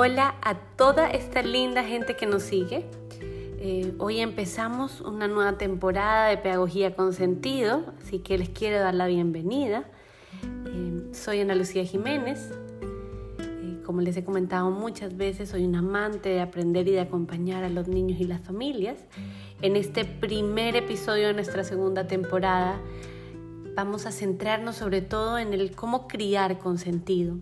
[0.00, 2.86] Hola a toda esta linda gente que nos sigue.
[3.58, 8.94] Eh, hoy empezamos una nueva temporada de Pedagogía con Sentido, así que les quiero dar
[8.94, 9.86] la bienvenida.
[10.66, 12.52] Eh, soy Ana Lucía Jiménez.
[13.40, 17.64] Eh, como les he comentado muchas veces, soy un amante de aprender y de acompañar
[17.64, 18.98] a los niños y las familias.
[19.62, 22.80] En este primer episodio de nuestra segunda temporada
[23.74, 27.38] vamos a centrarnos sobre todo en el cómo criar con sentido.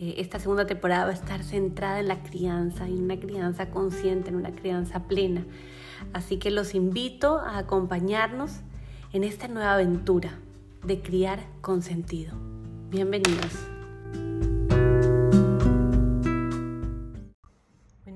[0.00, 4.28] Eh, esta segunda temporada va a estar centrada en la crianza, en una crianza consciente,
[4.28, 5.44] en una crianza plena.
[6.12, 8.60] Así que los invito a acompañarnos
[9.12, 10.38] en esta nueva aventura
[10.84, 12.36] de criar con sentido.
[12.90, 13.68] Bienvenidos.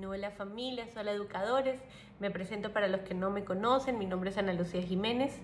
[0.06, 1.80] Hola familias, hola educadores.
[2.20, 3.98] Me presento para los que no me conocen.
[3.98, 5.36] Mi nombre es Ana Lucía Jiménez.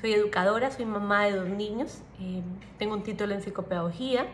[0.00, 2.02] Soy educadora, soy mamá de dos niños.
[2.20, 2.42] Eh,
[2.76, 4.26] tengo un título en psicopedagogía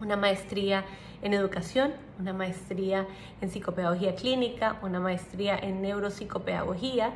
[0.00, 0.84] una maestría
[1.22, 3.06] en educación, una maestría
[3.40, 7.12] en psicopedagogía clínica, una maestría en neuropsicopedagogía,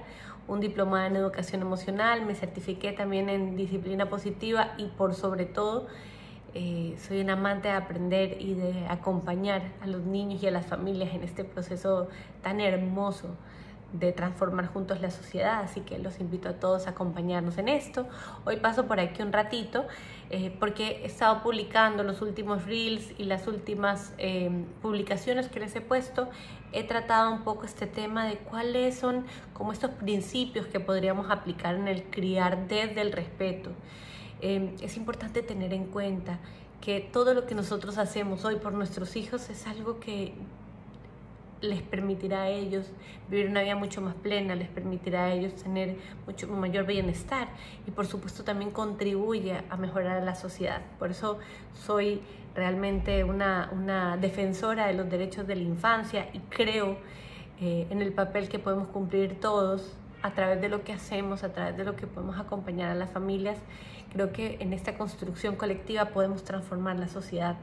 [0.49, 5.87] un diplomado en educación emocional, me certifiqué también en disciplina positiva y por sobre todo
[6.55, 10.67] eh, soy un amante de aprender y de acompañar a los niños y a las
[10.67, 12.09] familias en este proceso
[12.43, 13.37] tan hermoso
[13.93, 18.07] de transformar juntos la sociedad, así que los invito a todos a acompañarnos en esto.
[18.45, 19.87] Hoy paso por aquí un ratito
[20.31, 25.77] eh, porque he estado publicando los últimos reels y las últimas eh, publicaciones que les
[25.77, 26.31] he puesto.
[26.73, 31.75] He tratado un poco este tema de cuáles son como estos principios que podríamos aplicar
[31.75, 33.71] en el criar desde el respeto.
[34.41, 36.39] Eh, es importante tener en cuenta
[36.81, 40.35] que todo lo que nosotros hacemos hoy por nuestros hijos es algo que
[41.63, 42.91] les permitirá a ellos
[43.31, 45.97] vivir una vida mucho más plena, les permitirá a ellos tener
[46.27, 47.49] mucho mayor bienestar
[47.87, 50.83] y por supuesto también contribuye a mejorar la sociedad.
[50.99, 51.39] Por eso
[51.73, 52.21] soy
[52.55, 56.99] realmente una, defensora de los derechos de la infancia y creo
[57.61, 61.53] eh, en el papel que podemos cumplir todos a través de lo que hacemos, a
[61.53, 63.59] través de lo que podemos acompañar a las familias.
[64.13, 67.57] Creo que en esta construcción colectiva podemos transformar la sociedad.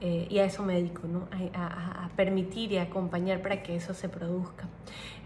[0.00, 1.26] Eh, y a eso me dedico, ¿no?
[1.54, 4.66] a, permitir y acompañar para que eso se produzca.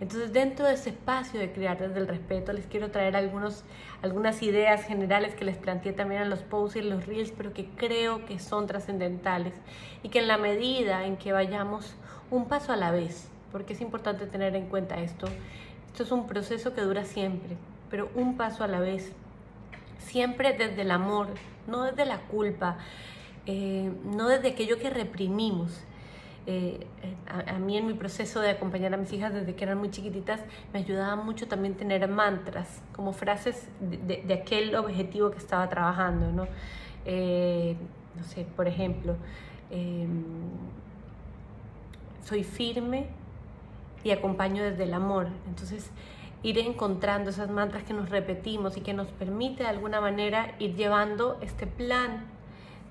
[0.01, 4.85] Entonces, dentro de ese espacio de crear desde el respeto, les quiero traer algunas ideas
[4.85, 8.27] generales que les planteé también en los posts y en los reels, pero que creo
[8.27, 9.55] que son trascendentales
[10.03, 11.95] y que en la medida en que vayamos
[12.31, 15.27] un paso a la vez, porque es importante tener en cuenta esto,
[15.87, 17.57] esto es un proceso que dura siempre,
[17.91, 19.13] pero un paso a la vez,
[19.99, 21.29] siempre desde el amor,
[21.67, 22.79] no desde la culpa,
[23.47, 25.85] eh, no desde aquello que reprimimos.
[26.47, 26.87] Eh,
[27.29, 30.41] a, mí en mi proceso de acompañar a mis hijas desde que eran muy chiquititas
[30.73, 36.49] me ayudaba mucho también tener mantras, como frases de, aquel objetivo que estaba trabajando, ¿no?
[37.05, 37.77] Eh,
[38.17, 39.15] no sé, por ejemplo,
[39.71, 40.25] em,
[42.25, 43.07] soy firme
[44.03, 45.29] y acompaño desde el amor.
[45.47, 45.91] Entonces,
[46.43, 50.75] ir encontrando esas mantras que nos repetimos y que nos permite de alguna manera ir
[50.75, 52.32] llevando este plan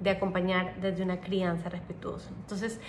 [0.02, 2.30] de acompañar desde una crianza respetuosa.
[2.42, 2.80] Entonces,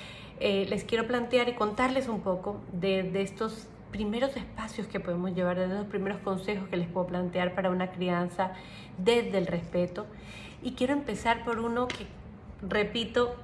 [0.40, 5.58] eh, les quiero plantear y contarles un poco de, estos primeros espacios que podemos llevar,
[5.58, 8.52] de los primeros consejos que les puedo plantear para una crianza
[8.98, 10.06] desde el respeto.
[10.62, 12.06] Y quiero empezar por uno que,
[12.66, 13.36] repito,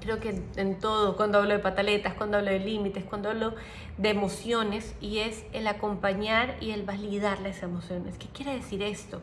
[0.00, 3.54] creo que en todo, cuando hablo de pataletas, cuando hablo de límites, cuando hablo
[3.98, 8.18] de emociones, y es el acompañar y el validar las emociones.
[8.18, 9.20] ¿Qué quiere decir esto?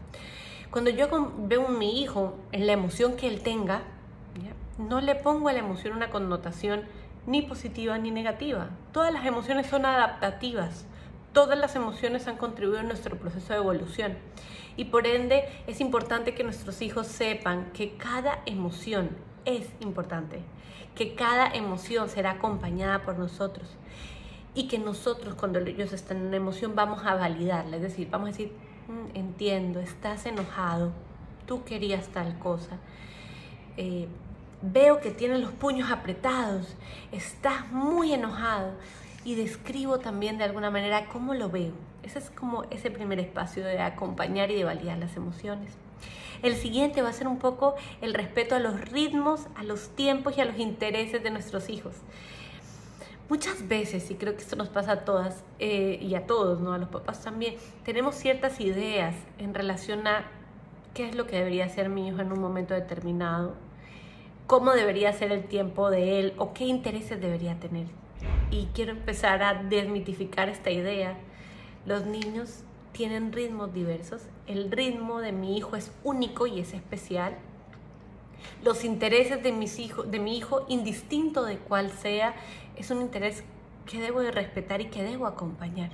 [0.71, 3.81] Cuando yo veo a mi hijo en la emoción que él tenga,
[4.77, 6.83] no le pongo a la emoción una connotación
[7.27, 8.69] ni positiva ni negativa.
[8.93, 10.85] Todas las emociones son adaptativas.
[11.33, 14.17] Todas las emociones han contribuido a nuestro proceso de evolución.
[14.77, 19.09] Y por ende es importante que nuestros hijos sepan que cada emoción
[19.43, 20.39] es importante,
[20.95, 23.67] que cada emoción será acompañada por nosotros
[24.53, 28.29] y que nosotros cuando ellos están en una emoción vamos a validarla, es decir, vamos
[28.29, 28.53] a decir,
[29.13, 30.91] entiendo, estás enojado,
[31.45, 32.77] tú querías tal cosa.
[33.77, 34.07] Eh,
[34.61, 36.75] veo que tienes los puños apretados,
[37.11, 38.73] estás muy enojado
[39.23, 41.73] y describo también de alguna manera cómo lo veo.
[42.03, 45.71] Ese es como ese primer espacio de acompañar y de validar las emociones.
[46.41, 50.37] El siguiente va a ser un poco el respeto a los ritmos, a los tiempos
[50.37, 51.95] y a los intereses de nuestros hijos.
[53.31, 56.73] Muchas veces, y creo que esto nos pasa a todas eh, y a todos, ¿no?
[56.73, 57.55] a los papás también,
[57.85, 60.25] tenemos ciertas ideas en relación a
[60.93, 63.53] qué es lo que debería hacer mi hijo en un momento determinado,
[64.47, 67.87] cómo debería ser el tiempo de él o qué intereses debería tener.
[68.51, 71.17] Y quiero empezar a desmitificar esta idea.
[71.85, 74.23] Los niños tienen ritmos diversos.
[74.45, 77.37] El ritmo de mi hijo es único y es especial.
[78.63, 82.35] Los intereses de, mis hijos, de mi hijo, indistinto de cuál sea,
[82.75, 83.43] es un interés
[83.85, 85.89] que debo de respetar y que debo acompañar.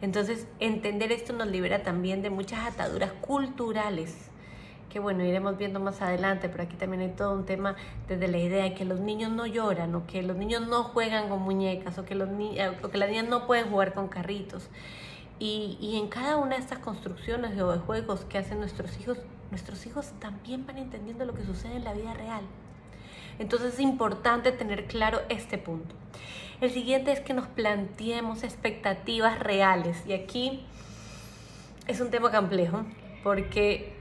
[0.00, 4.30] Entonces, entender esto nos libera también de muchas ataduras culturales
[4.88, 7.76] que bueno, iremos viendo más adelante, pero aquí también hay todo un tema
[8.08, 11.28] desde la idea de que los niños no lloran o que los niños no juegan
[11.28, 14.68] con muñecas o que, los eh, o que las niñas no pueden jugar con carritos.
[15.38, 19.18] Y, y en cada una de estas construcciones o de juegos que hacen nuestros hijos,
[19.50, 22.42] nuestros hijos también van entendiendo lo que sucede en la vida real.
[23.38, 25.94] Entonces es importante tener claro este punto.
[26.60, 30.02] El siguiente es que nos planteemos expectativas reales.
[30.06, 30.66] Y aquí
[31.86, 32.84] es un tema complejo
[33.22, 33.94] porque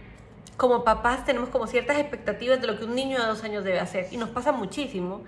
[0.58, 3.80] como papás tenemos como ciertas expectativas de lo que un niño de dos años debe
[3.80, 4.08] hacer.
[4.12, 5.24] Y nos pasa muchísimo.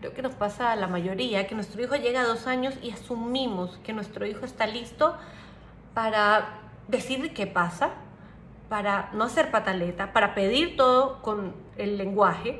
[0.00, 2.90] Creo que nos pasa a la mayoría que nuestro hijo llega a dos años y
[2.90, 5.16] asumimos que nuestro hijo está listo
[5.94, 7.90] para decir qué pasa,
[8.72, 12.58] para no hacer pataleta, para pedir todo con el lenguaje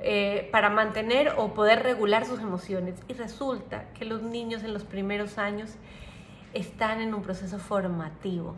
[0.00, 2.94] eh, para mantener o poder regular sus emociones.
[3.08, 5.70] Y resulta que los niños en los primeros años
[6.54, 8.54] están en un proceso formativo.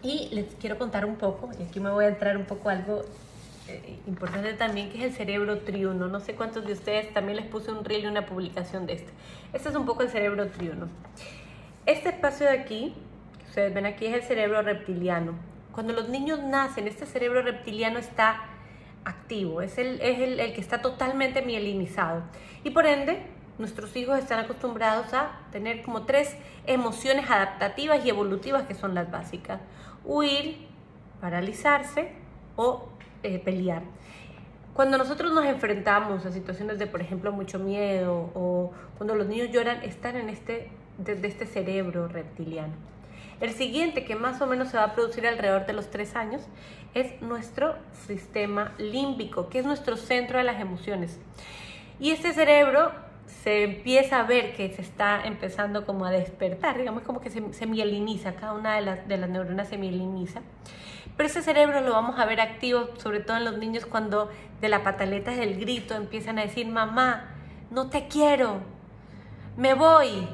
[0.00, 3.02] Y les quiero contar un poco, y aquí me voy a entrar un poco algo
[3.66, 6.06] eh, importante también, que es el cerebro triuno.
[6.06, 9.10] No sé cuántos de ustedes también les puse un reel y una publicación de este.
[9.52, 10.86] Este es un poco el cerebro triuno.
[11.84, 12.94] Este espacio de aquí,
[13.40, 15.50] que ustedes ven aquí, es el cerebro reptiliano.
[15.72, 18.42] Cuando los niños nacen, este cerebro reptiliano está
[19.04, 22.22] activo, es el, es el, que está totalmente mielinizado.
[22.62, 23.22] Y por ende,
[23.58, 26.36] nuestros hijos están acostumbrados a tener como tres
[26.66, 29.60] emociones adaptativas y evolutivas que son las básicas.
[30.04, 30.66] Huir,
[31.20, 32.12] paralizarse
[32.56, 32.88] o
[33.22, 33.82] eh, pelear.
[34.74, 39.50] Cuando nosotros nos enfrentamos a situaciones de, por ejemplo, mucho miedo o cuando los niños
[39.50, 40.68] lloran, están en este,
[40.98, 42.72] desde este cerebro reptiliano.
[43.42, 46.42] El siguiente, que más o menos se va a producir alrededor de los tres años,
[46.94, 47.74] es nuestro
[48.06, 51.18] sistema límbico, que es nuestro centro de las emociones.
[51.98, 52.92] Y este cerebro
[53.26, 57.52] se empieza a ver que se está empezando como a despertar, digamos como que se,
[57.52, 60.42] se mieliniza, cada una de las, neuronas se mieliniza.
[61.16, 64.30] Pero ese cerebro lo vamos a ver activo, sobre todo en los niños cuando
[64.60, 67.34] de la pataleta del grito empiezan a decir, mamá,
[67.72, 68.60] no te quiero,
[69.56, 70.28] me voy.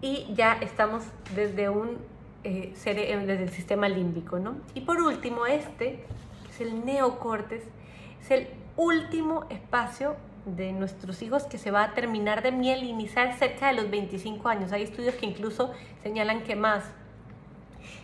[0.00, 1.04] Y ya estamos
[1.34, 2.09] desde un
[2.44, 4.56] eh, eh, desde el sistema límbico, ¿no?
[4.74, 6.04] Y por último, este,
[6.48, 7.62] es el neocortes,
[8.22, 10.16] es el último espacio
[10.46, 14.72] de nuestros hijos que se va a terminar de mielinizar cerca de los 25 años.
[14.72, 15.72] Hay estudios que incluso
[16.02, 16.84] señalan que más.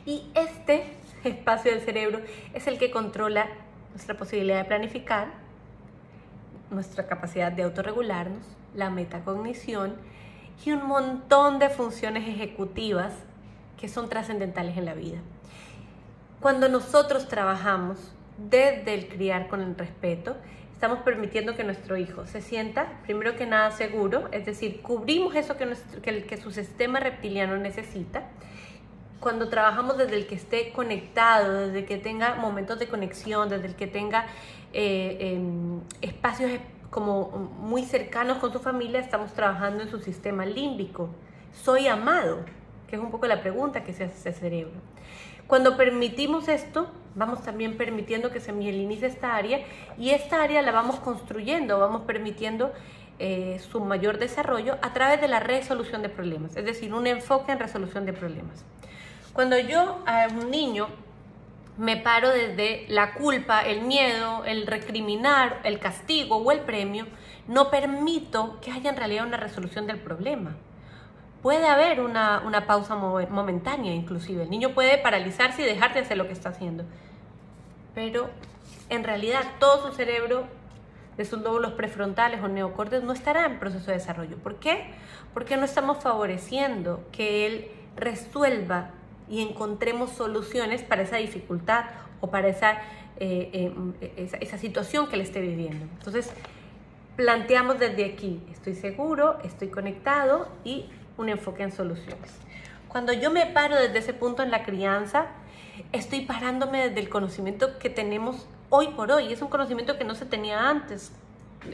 [0.04, 0.84] Y este
[1.24, 2.20] espacio del cerebro
[2.54, 3.48] es el que controla
[3.90, 5.28] nuestra posibilidad de planificar,
[6.70, 8.44] nuestra capacidad de autorregularnos,
[8.74, 9.96] la metacognición
[10.64, 13.14] y un montón de funciones ejecutivas
[13.78, 15.18] que son trascendentales en la vida.
[16.40, 17.98] Cuando nosotros trabajamos
[18.38, 20.36] desde el criar con el respeto,
[20.72, 25.56] estamos permitiendo que nuestro hijo se sienta, primero que nada, seguro, es decir, cubrimos eso
[25.56, 25.66] que,
[26.02, 28.24] que, su sistema reptiliano necesita.
[29.20, 33.74] Cuando trabajamos desde el que esté conectado, desde que tenga momentos de conexión, desde el
[33.74, 34.26] que tenga
[34.74, 36.52] eh, em, espacios
[36.90, 41.08] como muy cercanos con su familia, estamos trabajando en su sistema límbico.
[41.52, 42.44] Soy amado,
[42.88, 44.74] que es un poco la pregunta que se hace ese cerebro.
[45.46, 49.60] Cuando permitimos esto, vamos también permitiendo que se mielinice esta área
[49.96, 52.72] y esta área la vamos construyendo, vamos permitiendo
[53.18, 57.52] eh, su mayor desarrollo a través de la resolución de problemas, es decir, un enfoque
[57.52, 58.64] en resolución de problemas.
[59.32, 60.88] Cuando yo a un niño
[61.78, 67.06] me paro desde la culpa, el miedo, el recriminar, el castigo o el premio,
[67.46, 70.56] no permito que haya en realidad una resolución del problema
[71.46, 74.42] puede haber una, pausa momentánea inclusive.
[74.42, 76.82] El niño puede paralizarse y dejar de hacer lo que está haciendo.
[77.94, 78.30] Pero
[78.88, 80.48] en realidad todo su cerebro
[81.16, 84.38] de sus lóbulos prefrontales o neocortes no estará en proceso de desarrollo.
[84.38, 84.90] ¿Por qué?
[85.34, 88.90] Porque no estamos favoreciendo que él resuelva
[89.30, 91.84] y encontremos soluciones para esa dificultad
[92.20, 92.72] o para esa,
[93.20, 95.86] eh, eh, esa, esa situación que él esté viviendo.
[95.98, 96.28] Entonces,
[97.14, 100.86] planteamos desde aquí, estoy seguro, estoy conectado y
[101.18, 102.32] un enfoque en soluciones.
[102.88, 105.26] Cuando yo me paro desde ese punto en la crianza,
[105.92, 109.32] estoy parándome desde el conocimiento que tenemos hoy por hoy.
[109.32, 111.12] Es un conocimiento que no se tenía antes.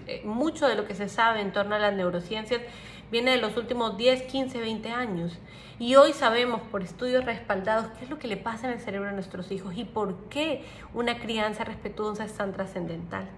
[0.07, 2.63] Eh, mucho de lo que se sabe en torno a las neurociencias
[3.11, 5.39] viene de los últimos 10, 15, 20 años.
[5.79, 9.09] Y hoy sabemos por estudios respaldados qué es lo que le pasa en el cerebro
[9.09, 13.29] a nuestros hijos y por qué una crianza respetuosa es tan trascendental.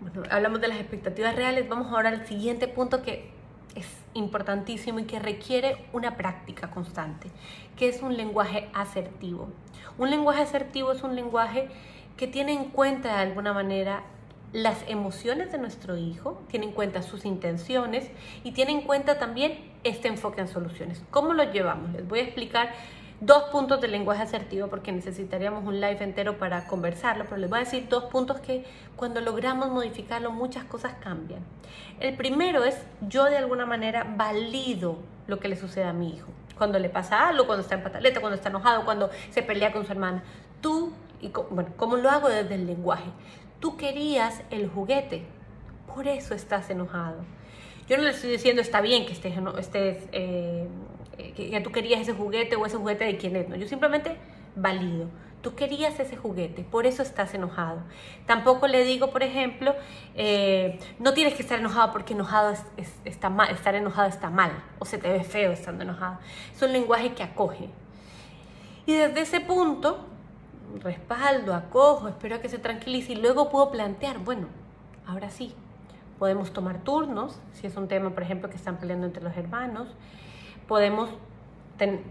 [0.00, 1.68] Bueno, hablamos de las expectativas reales.
[1.68, 3.30] Vamos ahora al siguiente punto que
[3.78, 7.30] es importantísimo y que requiere una práctica constante,
[7.76, 9.48] que es un lenguaje asertivo.
[9.96, 11.68] Un lenguaje asertivo es un lenguaje
[12.16, 14.02] que tiene en cuenta de alguna manera
[14.52, 18.10] las emociones de nuestro hijo, tiene en cuenta sus intenciones
[18.44, 21.02] y tiene en cuenta también este enfoque en soluciones.
[21.10, 21.92] ¿Cómo lo llevamos?
[21.92, 22.72] Les voy a explicar
[23.20, 27.58] dos puntos del lenguaje asertivo porque necesitaríamos un live entero para conversarlo, pero les voy
[27.58, 28.64] a decir dos puntos que
[28.96, 31.40] cuando logramos modificarlo muchas cosas cambian.
[32.00, 32.76] El primero es
[33.08, 36.28] yo de alguna manera valido lo que le sucede a mi hijo.
[36.56, 39.84] Cuando le pasa algo, cuando está en pataleta, cuando está enojado, cuando se pelea con
[39.84, 40.22] su hermana.
[40.60, 43.10] Tú, y bueno, ¿cómo lo hago desde el lenguaje?
[43.60, 45.24] Tú querías el juguete,
[45.92, 47.16] por eso estás enojado.
[47.88, 50.68] Yo no le estoy diciendo está bien que estés, estés eh,
[51.18, 53.56] que, tú querías ese juguete o ese juguete de quién es, no.
[53.56, 54.16] Yo simplemente
[54.56, 55.08] valido.
[55.42, 57.80] Tú querías ese juguete, por eso estás enojado.
[58.26, 59.74] Tampoco le digo, por ejemplo,
[60.16, 62.54] eh, no tienes que estar enojado porque enojado
[63.04, 66.18] está mal, estar enojado está mal o se te ve feo estando enojado.
[66.54, 67.68] Es un lenguaje que acoge.
[68.84, 70.06] Y desde ese punto,
[70.82, 74.48] respaldo, acojo, espero que se tranquilice y luego puedo plantear, bueno,
[75.06, 75.54] ahora sí,
[76.18, 79.88] podemos tomar turnos, si es un tema, por ejemplo, que están peleando entre los hermanos,
[80.68, 81.10] podemos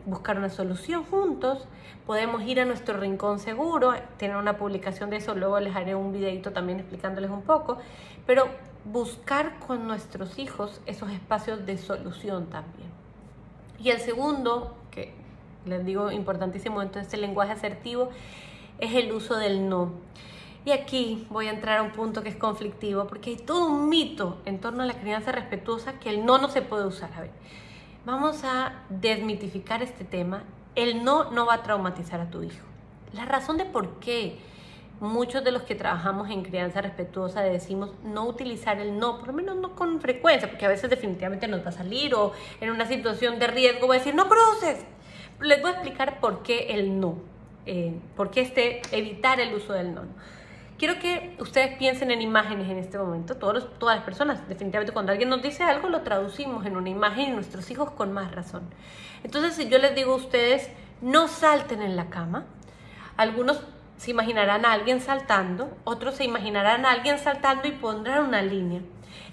[0.06, 1.68] buscar una solución juntos,
[2.06, 6.14] podemos ir a nuestro rincón seguro, tener una publicación de eso, luego les haré un
[6.14, 7.78] videito también explicándoles un poco,
[8.26, 8.48] pero
[8.86, 12.90] buscar con nuestros hijos esos espacios de solución también.
[13.80, 15.14] Y el segundo, que
[15.66, 18.10] les digo importantísimo de este lenguaje asertivo,
[18.80, 19.92] es el uso del no.
[20.66, 23.90] Y aquí voy a entrar a un punto que es conflictivo, porque hay todo un
[23.90, 27.12] mito en torno a la crianza respetuosa que el no no se puede usar.
[27.16, 27.32] A ver,
[28.08, 30.44] Vamos a desmitificar este tema.
[30.76, 32.66] El no no va a traumatizar a tu hijo.
[33.12, 34.38] La razón de por qué
[35.02, 39.34] muchos de los que trabajamos en crianza respetuosa decimos no utilizar el no, por lo
[39.34, 42.86] menos no con frecuencia, porque a veces definitivamente nos va a salir o en una
[42.86, 44.86] situación de riesgo va a decir no cruces.
[45.42, 47.18] Les voy a explicar por qué el no,
[47.66, 50.04] eh, por qué este evitar el uso del no.
[50.78, 54.48] Quiero que ustedes piensen en imágenes en este momento, todas las personas.
[54.48, 58.14] Definitivamente cuando alguien nos dice algo lo traducimos en una imagen y nuestros hijos con
[58.14, 58.62] más razón.
[59.24, 60.70] Entonces si yo les digo a ustedes,
[61.02, 62.46] no salten en la cama,
[63.18, 63.60] algunos
[63.98, 68.82] se imaginarán a alguien saltando, otros se imaginarán a alguien saltando y pondrán una línea.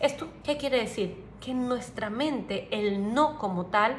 [0.00, 1.22] ¿Esto qué quiere decir?
[1.42, 3.96] Que en nuestra mente el no como tal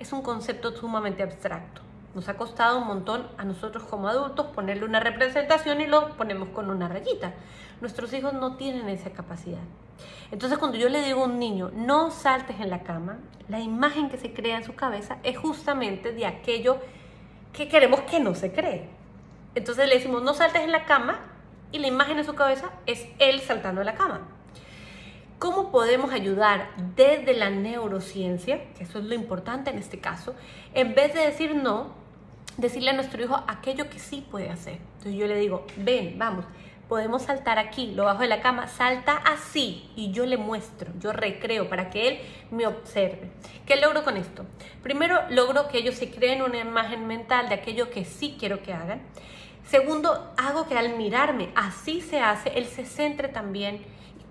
[0.00, 1.82] es un concepto sumamente abstracto.
[2.14, 6.48] Nos ha costado un montón a nosotros como adultos ponerle una representación y lo ponemos
[6.48, 7.34] con una rayita.
[7.80, 9.62] Nuestros hijos no tienen esa capacidad.
[10.32, 14.08] Entonces cuando yo le digo a un niño, no saltes en la cama, la imagen
[14.10, 16.78] que se crea en su cabeza es justamente de aquello
[17.52, 18.88] que queremos que no se cree.
[19.54, 21.20] Entonces le decimos, no saltes en la cama
[21.72, 24.28] y la imagen en su cabeza es él saltando en la cama.
[25.38, 30.34] ¿Cómo podemos ayudar desde la neurociencia, que eso es lo importante en este caso,
[30.74, 31.99] en vez de decir no,
[32.56, 34.78] decirle a nuestro hijo aquello que sí puede hacer.
[34.98, 36.44] Entonces yo le digo, ven, vamos,
[36.88, 41.12] podemos saltar aquí, lo bajo de la cama, salta así y yo le muestro, yo
[41.12, 42.18] recreo para que él
[42.50, 43.30] me observe.
[43.66, 44.44] ¿Qué logro con esto?
[44.82, 48.72] Primero, logro que ellos se creen una imagen mental de aquello que sí quiero que
[48.72, 49.02] hagan.
[49.64, 53.82] Segundo, hago que al mirarme, así se hace, él se centre también,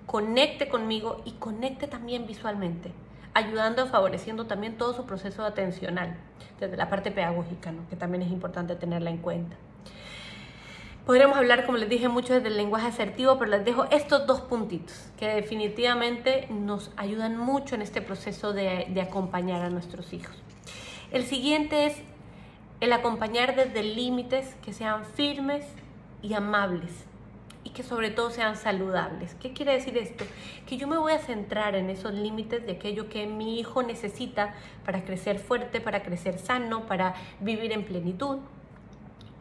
[0.05, 2.91] conecte conmigo y conecte también visualmente
[3.33, 6.15] ayudando, favoreciendo también todo su proceso atencional,
[6.59, 9.55] desde la parte pedagógica, que también es importante tenerla en cuenta.
[11.05, 14.41] Podríamos hablar, como les dije, mucho desde el lenguaje asertivo, pero les dejo estos dos
[14.41, 20.35] puntitos que definitivamente nos ayudan mucho en este proceso de, de acompañar a nuestros hijos.
[21.11, 21.97] El siguiente es
[22.79, 25.65] el acompañar desde límites que sean firmes
[26.21, 27.08] y amables
[27.63, 29.35] y que sobre todo sean saludables.
[29.35, 30.25] ¿Qué quiere decir esto?
[30.65, 34.53] Que yo me voy a centrar en esos límites de aquello que mi hijo necesita
[34.85, 38.39] para crecer fuerte, para crecer sano, para vivir en plenitud.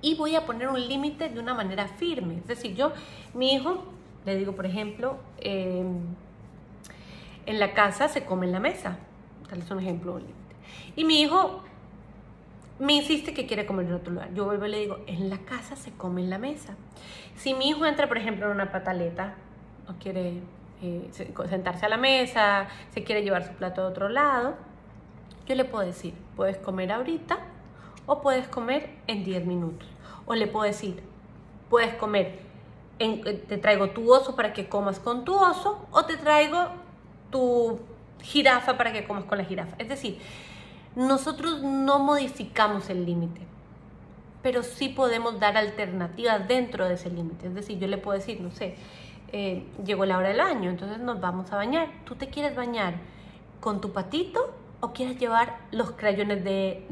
[0.00, 2.36] Y voy a poner un límite de una manera firme.
[2.38, 2.92] Es decir, yo,
[3.34, 3.84] mi hijo,
[4.24, 5.98] le digo, por ejemplo, em,
[7.46, 8.98] en la casa se come en la mesa.
[9.48, 10.20] Tal es un ejemplo.
[10.94, 11.62] Y mi hijo
[12.78, 14.32] me insiste que quiere comer en otro lugar.
[14.34, 16.74] Yo vuelvo y le digo, en la casa se come en la mesa.
[17.36, 19.34] Si mi hijo entra, por ejemplo, en una pataleta,
[19.88, 20.40] no quiere
[20.82, 21.10] eh,
[21.48, 24.56] sentarse a la mesa, se quiere llevar su plato a otro lado,
[25.46, 27.38] yo le puedo decir, puedes comer ahorita
[28.06, 29.88] o puedes comer en 10 minutos.
[30.26, 31.02] O le puedo decir,
[31.70, 32.40] puedes comer,
[32.98, 36.68] eh, te traigo tu oso para que comas con tu oso o te traigo
[37.30, 37.80] tu
[38.22, 39.74] jirafa para que comas con la jirafa.
[39.78, 40.18] Es decir,
[40.98, 43.40] nosotros no modificamos el límite,
[44.42, 47.46] pero sí podemos dar alternativas dentro de ese límite.
[47.46, 48.74] Es decir, yo le puedo decir, no sé,
[49.30, 51.88] eh, llegó la hora del año, entonces nos vamos a bañar.
[52.04, 52.94] Tú te quieres bañar
[53.60, 56.84] con tu patito o quieres llevar los crayones de,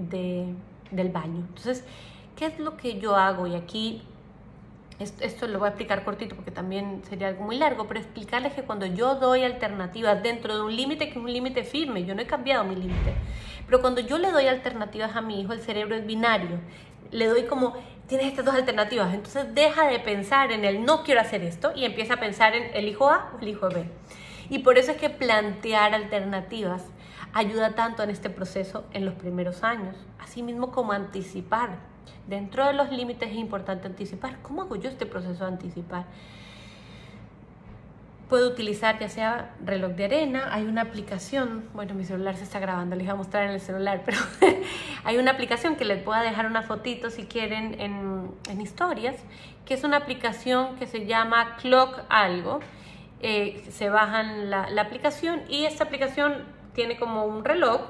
[0.93, 1.45] del baño.
[1.49, 1.85] Entonces,
[2.37, 3.49] ¿qué es lo que yo hago?
[3.49, 4.03] Y aquí
[5.01, 8.63] esto, lo voy a explicar cortito porque también sería algo muy largo, pero explicarles que
[8.63, 12.23] cuando yo doy alternativas dentro de un límite que es un límite firme, yo no
[12.23, 13.15] he cambiado mi límite,
[13.67, 16.61] pero cuando yo le doy alternativas a mi hijo, el cerebro es binario,
[17.11, 17.75] le doy como,
[18.07, 21.85] tienes estas dos alternativas, entonces deja de pensar en el no quiero hacer esto y
[21.85, 23.85] empieza a pensar en el hijo A o el hijo B.
[24.49, 26.85] Y por eso es que plantear alternativas
[27.33, 31.79] ayuda tanto en este proceso en los primeros años, así mismo como anticipar
[32.27, 34.39] Dentro de los límites es importante anticipar.
[34.43, 36.07] ¿Cómo hago yo este proceso de anticipar?
[38.29, 42.59] Puedo utilizar ya sea reloj de arena, hay una aplicación, bueno, mi celular se está
[42.59, 44.19] grabando, les voy a mostrar en el celular, pero
[45.05, 49.17] hay una aplicación que les pueda dejar una fotito si quieren en, en historias,
[49.65, 52.61] que es una aplicación que se llama Clock Algo.
[53.21, 57.81] Eh, se bajan la, la aplicación y esta aplicación tiene como un reloj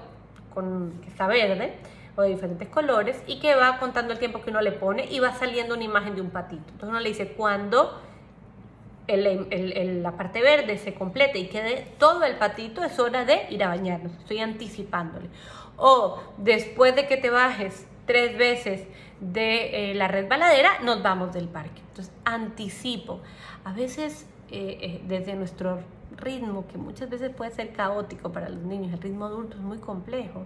[0.55, 1.75] con, que está verde
[2.17, 5.19] o de diferentes colores y que va contando el tiempo que uno le pone y
[5.19, 6.63] va saliendo una imagen de un patito.
[6.69, 7.33] Entonces uno le dice
[9.09, 13.69] la parte verde se complete y quede todo el patito, es hora de ir a
[13.69, 14.13] bañarnos.
[14.13, 15.29] Estoy anticipándole.
[15.77, 18.87] O después de que te bajes tres veces
[19.21, 21.81] de eh, la resbaladera, nos vamos del parque.
[21.89, 23.21] Entonces anticipo.
[23.65, 25.81] A veces eh, eh, desde nuestro
[26.17, 29.79] ritmo, que muchas veces puede ser caótico para los niños, el ritmo adulto es muy
[29.79, 30.45] complejo.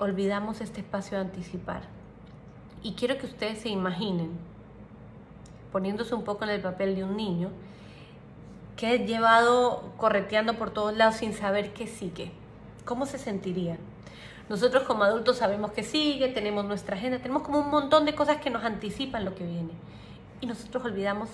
[0.00, 1.82] Olvidamos este espacio de anticipar.
[2.82, 4.30] Y quiero que ustedes se imaginen,
[5.72, 7.50] poniéndose un poco en el papel de un niño,
[8.76, 12.32] que es llevado correteando por todos lados sin saber qué sigue.
[12.84, 13.76] ¿Cómo se sentiría?
[14.48, 18.38] Nosotros como adultos sabemos que sigue, tenemos nuestra agenda, tenemos como un montón de cosas
[18.38, 19.70] que nos anticipan lo que viene.
[20.40, 21.28] Y nosotros olvidamos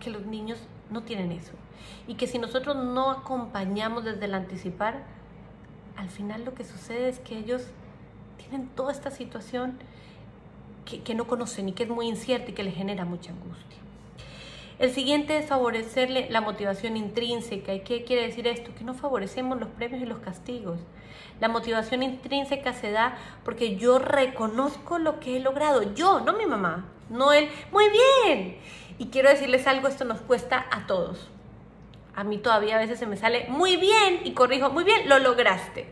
[0.00, 0.58] que los niños
[0.90, 1.52] no tienen eso.
[2.06, 5.04] Y que si nosotros no acompañamos desde el anticipar,
[5.96, 7.62] al final lo que sucede es que ellos
[8.36, 9.78] tienen toda esta situación
[10.98, 13.78] que, no conocen y que es muy incierta y que les genera mucha angustia.
[14.78, 17.74] El siguiente es favorecerle la motivación intrínseca.
[17.74, 18.74] ¿Y qué quiere decir esto?
[18.74, 20.78] Que no favorecemos los premios y los castigos.
[21.38, 25.94] La motivación intrínseca se da porque yo reconozco lo que he logrado.
[25.94, 27.48] Yo, no mi mamá, no él.
[27.72, 28.56] Muy bien.
[28.98, 31.30] Y quiero decirles algo, esto nos cuesta a todos
[32.20, 35.18] a mí todavía a veces se me sale muy bien y corrijo, muy bien, lo
[35.18, 35.88] lograste.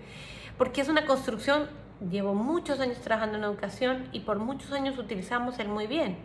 [0.57, 1.69] Porque es una construcción,
[2.11, 6.17] llevo muchos años trabajando en educación y por muchos años utilizamos el muy bien.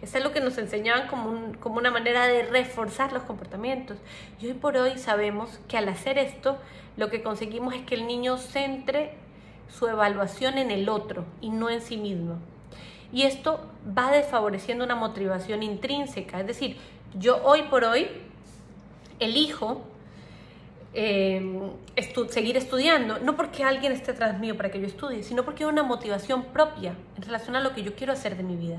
[0.00, 3.98] Es algo que nos enseñaban como, como una manera de reforzar los comportamientos.
[4.40, 6.58] Y hoy por hoy sabemos que al hacer esto,
[6.96, 9.14] lo que conseguimos es que el niño centre
[9.68, 12.36] su evaluación en el otro y no en sí mismo.
[13.12, 13.60] Y esto
[13.96, 16.40] va desfavoreciendo una motivación intrínseca.
[16.40, 16.76] Es decir,
[17.18, 18.08] yo hoy por hoy
[19.18, 19.82] elijo
[20.94, 21.70] eh,
[22.28, 25.70] seguir estudiando, no porque alguien esté tras mío para que yo estudie, sino porque hay
[25.70, 28.78] una motivación propia en relación a lo que yo quiero hacer de mi vida.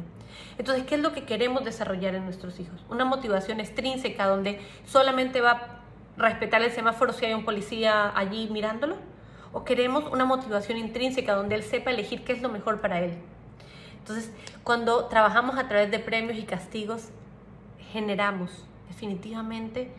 [0.58, 2.84] Entonces, ¿qué es lo que queremos desarrollar en nuestros hijos?
[2.90, 5.80] Una motivación extrínseca donde solamente va a
[6.18, 8.98] respetar el semáforo si hay un policía allí mirándolo.
[9.52, 13.14] ¿O queremos una motivación intrínseca donde él sepa elegir qué es lo mejor para él?
[13.98, 14.32] Entonces,
[14.64, 17.10] cuando trabajamos a través de premios y castigos,
[17.92, 19.92] generamos definitivamente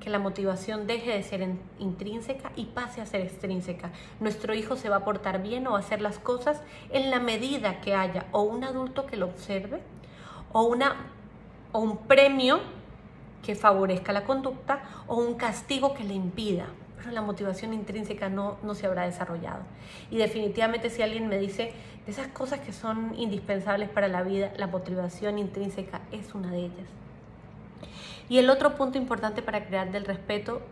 [0.00, 1.46] que la motivación deje de ser
[1.78, 3.90] intrínseca y pase a ser extrínseca.
[4.18, 6.60] Nuestro hijo se va a portar bien o a hacer las cosas
[6.90, 9.80] en la medida que haya o un adulto que lo observe
[10.52, 10.96] o, una,
[11.72, 12.60] o un premio
[13.42, 16.66] que favorezca la conducta o un castigo que le impida.
[16.96, 19.62] Pero la motivación intrínseca no, no se habrá desarrollado.
[20.10, 21.72] Y definitivamente si alguien me dice
[22.04, 26.58] de esas cosas que son indispensables para la vida, la motivación intrínseca es una de
[26.66, 26.88] ellas.
[28.28, 30.62] Y el otro punto importante para crear del respeto,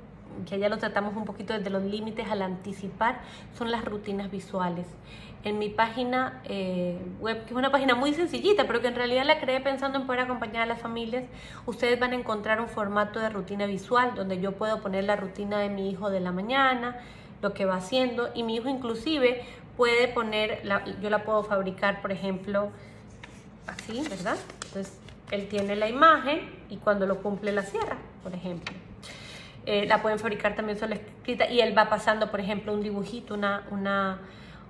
[0.48, 3.20] que ya lo tratamos un poquito desde los límites al anticipar,
[3.56, 4.86] son las rutinas visuales.
[5.44, 9.24] En mi página eh, web, que es una página muy sencillita, pero que en realidad
[9.24, 11.24] la creé pensando en poder acompañar a las familias,
[11.66, 15.58] ustedes van a encontrar un formato de rutina visual donde yo puedo poner la rutina
[15.58, 16.96] de mi hijo de la mañana,
[17.40, 19.44] lo que va haciendo, y mi hijo inclusive
[19.76, 20.62] puede poner,
[21.00, 22.70] yo la puedo fabricar, por ejemplo,
[23.68, 24.36] así, ¿verdad?
[24.66, 24.98] Entonces,
[25.30, 28.74] él tiene la imagen y cuando lo cumple la cierra, por ejemplo.
[29.66, 33.34] Eh, la pueden fabricar también sola escrita y él va pasando, por ejemplo, un dibujito,
[33.34, 34.18] una, una,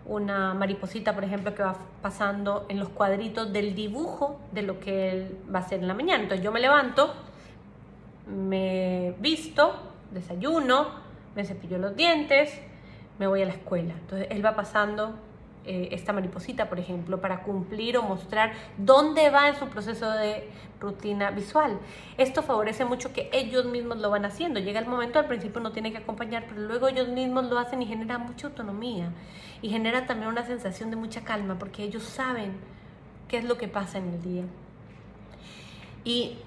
[0.06, 5.10] una mariposita, por ejemplo, que va pasando en los cuadritos del dibujo de lo que
[5.10, 6.24] él va a hacer en la mañana.
[6.24, 7.14] Entonces yo me levanto,
[8.26, 9.72] me visto,
[10.10, 10.88] desayuno,
[11.36, 12.60] me cepillo los dientes,
[13.20, 13.94] me voy a la escuela.
[13.94, 15.14] Entonces él va pasando
[15.70, 20.48] eh, esta mariposita, por ejemplo, para cumplir o mostrar dónde va en su proceso de
[20.80, 21.78] rutina visual.
[22.16, 24.60] Esto favorece mucho que ellos mismos lo van haciendo.
[24.60, 27.82] Llega el momento, al principio no tiene que acompañar, pero luego ellos mismos lo hacen
[27.82, 29.12] y genera mucha autonomía
[29.60, 32.52] y genera también una sensación de mucha calma porque ellos saben
[33.28, 34.44] qué es lo que pasa en el día.
[36.02, 36.38] Y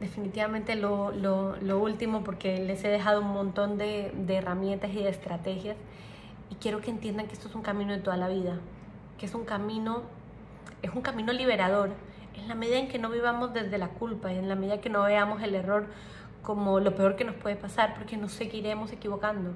[0.00, 1.12] definitivamente lo,
[1.80, 5.76] último, porque les he dejado un montón de herramientas y de estrategias,
[6.50, 8.58] y quiero que entiendan que esto es un camino de toda la vida,
[9.18, 10.02] que es un camino,
[10.82, 11.90] es un camino liberador,
[12.34, 15.02] en la medida en que no vivamos desde la culpa, en la medida que no
[15.02, 15.86] veamos el error
[16.42, 19.54] como lo peor que nos puede pasar, porque nos seguiremos equivocando.